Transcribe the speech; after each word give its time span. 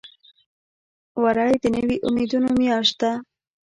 وری 1.21 1.53
د 1.63 1.65
نوي 1.75 1.97
امیدونو 2.07 2.49
میاشت 2.59 2.95
ده. 3.01 3.11